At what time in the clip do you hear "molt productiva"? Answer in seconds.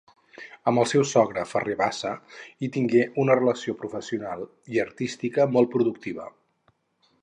5.57-6.31